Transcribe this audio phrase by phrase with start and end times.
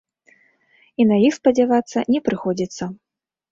[1.03, 2.83] І на іх спадзявацца не прыходзіцца.